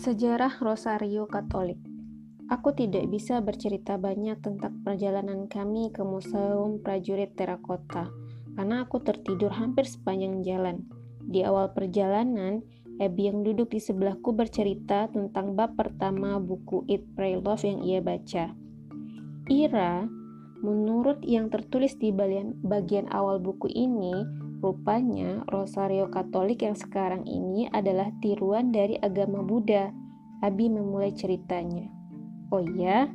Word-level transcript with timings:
Sejarah 0.00 0.56
Rosario 0.64 1.28
Katolik 1.28 1.76
Aku 2.48 2.72
tidak 2.72 3.04
bisa 3.12 3.36
bercerita 3.44 4.00
banyak 4.00 4.40
tentang 4.40 4.80
perjalanan 4.80 5.44
kami 5.44 5.92
ke 5.92 6.00
Museum 6.00 6.80
Prajurit 6.80 7.36
Terakota 7.36 8.08
karena 8.56 8.88
aku 8.88 9.04
tertidur 9.04 9.52
hampir 9.52 9.84
sepanjang 9.84 10.40
jalan. 10.40 10.88
Di 11.20 11.44
awal 11.44 11.76
perjalanan, 11.76 12.64
Abby 12.96 13.28
yang 13.28 13.44
duduk 13.44 13.76
di 13.76 13.80
sebelahku 13.84 14.32
bercerita 14.32 15.12
tentang 15.12 15.52
bab 15.52 15.76
pertama 15.76 16.40
buku 16.40 16.88
Eat, 16.88 17.04
Pray, 17.12 17.36
Love 17.36 17.68
yang 17.68 17.84
ia 17.84 18.00
baca. 18.00 18.56
Ira, 19.52 20.08
menurut 20.64 21.20
yang 21.28 21.52
tertulis 21.52 22.00
di 22.00 22.08
bagian 22.64 23.04
awal 23.12 23.36
buku 23.36 23.68
ini, 23.68 24.16
rupanya 24.60 25.42
Rosario 25.48 26.12
Katolik 26.12 26.62
yang 26.62 26.76
sekarang 26.76 27.24
ini 27.24 27.66
adalah 27.72 28.12
tiruan 28.20 28.70
dari 28.70 29.00
agama 29.00 29.40
Buddha. 29.40 29.88
Abi 30.40 30.72
memulai 30.72 31.12
ceritanya. 31.12 31.88
Oh 32.48 32.64
iya, 32.64 33.12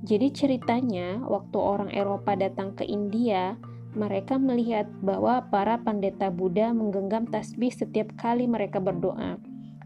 jadi 0.00 0.32
ceritanya 0.32 1.20
waktu 1.28 1.58
orang 1.60 1.90
Eropa 1.92 2.32
datang 2.32 2.72
ke 2.72 2.88
India, 2.88 3.58
mereka 3.92 4.40
melihat 4.40 4.88
bahwa 5.04 5.44
para 5.52 5.76
pendeta 5.82 6.32
Buddha 6.32 6.72
menggenggam 6.72 7.28
tasbih 7.28 7.68
setiap 7.68 8.14
kali 8.16 8.48
mereka 8.48 8.80
berdoa. 8.80 9.36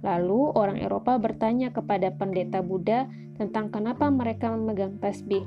Lalu 0.04 0.52
orang 0.54 0.78
Eropa 0.78 1.16
bertanya 1.16 1.73
kepada 1.73 2.12
pendeta 2.14 2.60
Buddha 2.60 3.10
tentang 3.40 3.73
kenapa 3.73 4.06
mereka 4.12 4.52
memegang 4.52 5.00
tasbih. 5.02 5.42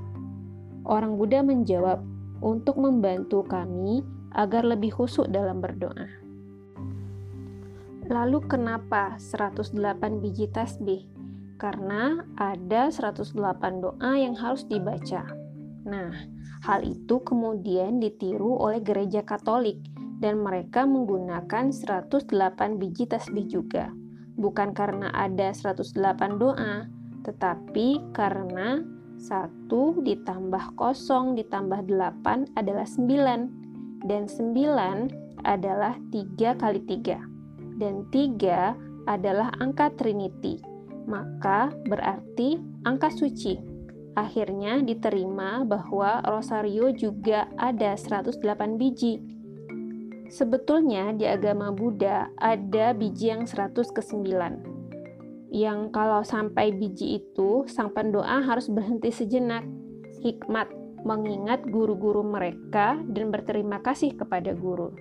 Orang 0.83 1.15
Buddha 1.15 1.45
menjawab, 1.45 2.03
"Untuk 2.41 2.75
membantu 2.81 3.45
kami 3.47 4.01
agar 4.37 4.63
lebih 4.63 4.93
khusyuk 4.93 5.27
dalam 5.33 5.59
berdoa." 5.59 6.07
Lalu 8.07 8.39
kenapa 8.47 9.19
108 9.19 10.23
biji 10.23 10.47
tasbih? 10.47 11.17
karena 11.57 12.21
ada 12.37 12.93
108 12.93 13.33
doa 13.81 14.11
yang 14.13 14.37
harus 14.37 14.63
dibaca. 14.69 15.25
Nah, 15.89 16.13
hal 16.63 16.85
itu 16.85 17.17
kemudian 17.25 17.97
ditiru 17.97 18.61
oleh 18.61 18.79
gereja 18.79 19.25
Katolik 19.25 19.81
dan 20.21 20.41
mereka 20.41 20.85
menggunakan 20.85 21.73
108 21.73 22.77
biji 22.77 23.09
tasbih 23.09 23.45
juga. 23.49 23.89
Bukan 24.37 24.77
karena 24.77 25.09
ada 25.17 25.49
108 25.49 26.37
doa, 26.37 26.85
tetapi 27.25 28.13
karena 28.13 28.85
1 29.17 30.05
ditambah 30.05 30.77
0 30.77 31.33
ditambah 31.33 31.89
8 31.89 32.53
adalah 32.53 32.85
9 32.85 33.66
dan 34.05 34.29
9 34.29 35.09
adalah 35.47 35.97
3 36.13 36.61
kali 36.61 36.81
3 36.85 37.81
dan 37.81 38.05
3 38.11 39.07
adalah 39.07 39.49
angka 39.57 39.89
Trinity 39.95 40.77
maka 41.07 41.71
berarti 41.87 42.59
angka 42.83 43.09
suci. 43.09 43.57
Akhirnya 44.13 44.83
diterima 44.83 45.63
bahwa 45.63 46.19
rosario 46.27 46.91
juga 46.91 47.47
ada 47.55 47.95
108 47.95 48.43
biji. 48.75 49.23
Sebetulnya 50.27 51.15
di 51.15 51.23
agama 51.23 51.71
Buddha 51.71 52.27
ada 52.35 52.91
biji 52.91 53.31
yang 53.31 53.47
100 53.47 53.95
ke 53.95 54.01
9. 54.03 55.55
Yang 55.55 55.79
kalau 55.95 56.27
sampai 56.27 56.75
biji 56.75 57.23
itu, 57.23 57.63
sang 57.71 57.95
pendoa 57.95 58.43
harus 58.43 58.67
berhenti 58.67 59.07
sejenak. 59.15 59.63
Hikmat 60.19 60.67
mengingat 61.07 61.63
guru-guru 61.63 62.19
mereka 62.27 62.99
dan 63.07 63.31
berterima 63.31 63.79
kasih 63.79 64.19
kepada 64.19 64.51
guru. 64.51 64.91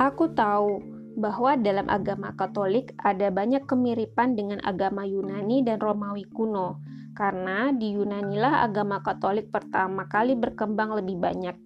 Aku 0.00 0.32
tahu 0.32 0.80
bahwa 1.20 1.60
dalam 1.60 1.84
agama 1.92 2.32
Katolik 2.32 2.96
ada 2.96 3.28
banyak 3.28 3.68
kemiripan 3.68 4.32
dengan 4.32 4.64
agama 4.64 5.04
Yunani 5.04 5.60
dan 5.60 5.76
Romawi 5.76 6.24
kuno, 6.32 6.80
karena 7.12 7.68
di 7.76 7.92
Yunani 7.92 8.40
lah 8.40 8.64
agama 8.64 9.04
Katolik 9.04 9.52
pertama 9.52 10.08
kali 10.08 10.32
berkembang 10.32 10.96
lebih 10.96 11.20
banyak, 11.20 11.56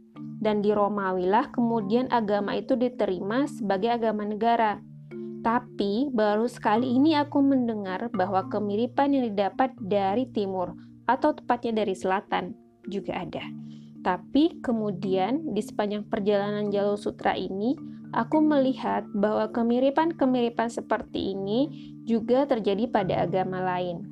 dan 0.43 0.59
di 0.59 0.75
Romawi 0.75 1.31
lah 1.31 1.47
kemudian 1.55 2.11
agama 2.11 2.59
itu 2.59 2.75
diterima 2.75 3.47
sebagai 3.47 3.95
agama 3.95 4.27
negara. 4.27 4.83
Tapi 5.47 6.11
baru 6.11 6.51
sekali 6.51 6.99
ini 6.99 7.15
aku 7.15 7.39
mendengar 7.39 8.11
bahwa 8.11 8.51
kemiripan 8.51 9.15
yang 9.15 9.31
didapat 9.31 9.71
dari 9.79 10.27
timur 10.35 10.75
atau 11.07 11.39
tepatnya 11.39 11.87
dari 11.87 11.95
selatan 11.95 12.66
juga 12.89 13.23
ada. 13.23 13.43
Tapi 14.07 14.63
kemudian 14.63 15.51
di 15.51 15.63
sepanjang 15.63 16.07
perjalanan 16.07 16.71
jalur 16.71 16.95
sutra 16.95 17.35
ini, 17.35 17.75
aku 18.15 18.39
melihat 18.39 19.03
bahwa 19.11 19.51
kemiripan-kemiripan 19.51 20.71
seperti 20.71 21.35
ini 21.35 21.93
juga 22.07 22.47
terjadi 22.47 22.87
pada 22.87 23.27
agama 23.27 23.59
lain. 23.59 24.07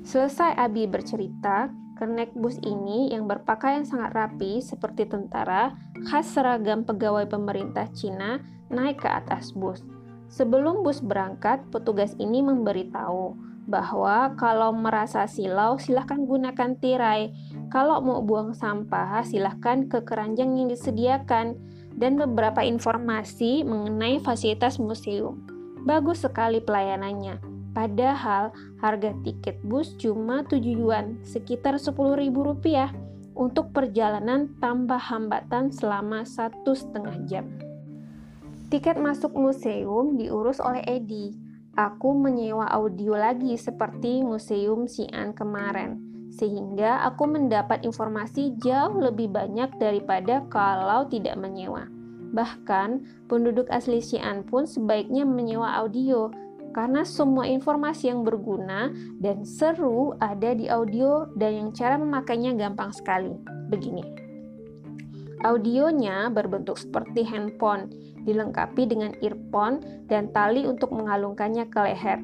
Selesai 0.00 0.56
Abi 0.56 0.88
bercerita, 0.88 1.68
kenek 2.00 2.32
bus 2.32 2.56
ini 2.64 3.12
yang 3.12 3.28
berpakaian 3.28 3.84
sangat 3.84 4.16
rapi 4.16 4.64
seperti 4.64 5.04
tentara, 5.04 5.76
khas 6.08 6.32
seragam 6.32 6.88
pegawai 6.88 7.28
pemerintah 7.28 7.84
Cina, 7.92 8.40
naik 8.72 9.04
ke 9.04 9.08
atas 9.12 9.52
bus. 9.52 9.84
Sebelum 10.32 10.80
bus 10.80 11.04
berangkat, 11.04 11.68
petugas 11.68 12.16
ini 12.16 12.40
memberitahu 12.40 13.36
bahwa 13.68 14.32
kalau 14.40 14.72
merasa 14.72 15.28
silau 15.28 15.76
silahkan 15.76 16.24
gunakan 16.24 16.72
tirai. 16.80 17.30
Kalau 17.68 18.00
mau 18.00 18.24
buang 18.24 18.56
sampah 18.56 19.20
silahkan 19.28 19.84
ke 19.92 20.00
keranjang 20.08 20.56
yang 20.56 20.72
disediakan 20.72 21.60
dan 22.00 22.16
beberapa 22.16 22.64
informasi 22.64 23.68
mengenai 23.68 24.24
fasilitas 24.24 24.80
museum. 24.80 25.44
Bagus 25.84 26.24
sekali 26.24 26.64
pelayanannya. 26.64 27.44
Padahal 27.76 28.50
harga 28.80 29.12
tiket 29.22 29.60
bus 29.62 29.94
cuma 30.00 30.42
7 30.42 30.64
yuan, 30.64 31.20
sekitar 31.22 31.76
Rp10.000 31.76 32.90
untuk 33.38 33.70
perjalanan 33.70 34.50
tanpa 34.58 34.98
hambatan 34.98 35.70
selama 35.70 36.26
satu 36.26 36.74
setengah 36.74 37.16
jam. 37.28 37.46
Tiket 38.72 38.98
masuk 38.98 39.36
museum 39.36 40.18
diurus 40.18 40.58
oleh 40.58 40.82
Edi 40.88 41.47
aku 41.78 42.10
menyewa 42.10 42.66
audio 42.74 43.14
lagi 43.14 43.54
seperti 43.54 44.26
Museum 44.26 44.90
Xi'an 44.90 45.30
kemarin, 45.30 46.02
sehingga 46.34 47.06
aku 47.06 47.30
mendapat 47.30 47.86
informasi 47.86 48.58
jauh 48.58 48.98
lebih 48.98 49.30
banyak 49.30 49.70
daripada 49.78 50.42
kalau 50.50 51.06
tidak 51.06 51.38
menyewa. 51.38 51.86
Bahkan, 52.34 53.22
penduduk 53.30 53.70
asli 53.70 54.02
Xi'an 54.02 54.42
pun 54.42 54.66
sebaiknya 54.66 55.22
menyewa 55.22 55.78
audio, 55.78 56.34
karena 56.74 57.06
semua 57.06 57.46
informasi 57.46 58.10
yang 58.10 58.26
berguna 58.26 58.90
dan 59.22 59.46
seru 59.46 60.18
ada 60.18 60.52
di 60.52 60.66
audio 60.66 61.30
dan 61.38 61.54
yang 61.54 61.70
cara 61.72 61.94
memakainya 61.96 62.58
gampang 62.58 62.90
sekali. 62.90 63.32
Begini. 63.70 64.27
Audionya 65.46 66.26
berbentuk 66.34 66.82
seperti 66.82 67.22
handphone, 67.22 67.90
dilengkapi 68.26 68.90
dengan 68.90 69.14
earphone 69.22 69.78
dan 70.10 70.34
tali 70.34 70.66
untuk 70.66 70.90
mengalungkannya 70.90 71.70
ke 71.70 71.78
leher. 71.78 72.18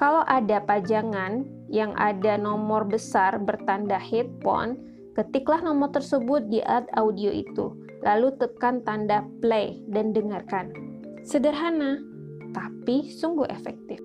Kalau 0.00 0.24
ada 0.24 0.60
pajangan 0.64 1.44
yang 1.68 1.92
ada 2.00 2.40
nomor 2.40 2.88
besar 2.88 3.36
bertanda 3.36 4.00
headphone, 4.00 4.80
ketiklah 5.12 5.60
nomor 5.60 5.92
tersebut 5.92 6.48
di 6.48 6.64
alat 6.64 6.88
audio 6.96 7.28
itu, 7.32 7.76
lalu 8.04 8.32
tekan 8.40 8.80
tanda 8.84 9.24
play 9.44 9.84
dan 9.92 10.16
dengarkan. 10.16 10.72
Sederhana, 11.24 12.00
tapi 12.56 13.12
sungguh 13.12 13.48
efektif. 13.52 14.00